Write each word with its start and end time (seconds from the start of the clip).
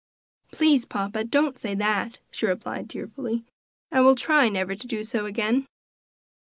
"Please, 0.51 0.83
papa, 0.83 1.23
don't 1.23 1.59
say 1.59 1.75
that," 1.75 2.17
she 2.31 2.47
replied 2.47 2.89
tearfully; 2.89 3.43
"I 3.91 4.01
will 4.01 4.15
try 4.15 4.49
never 4.49 4.73
to 4.73 4.87
do 4.87 5.03
so 5.03 5.27
again." 5.27 5.67